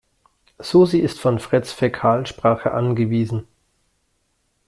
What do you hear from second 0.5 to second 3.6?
Susi ist von Freds Fäkalsprache angewiesen.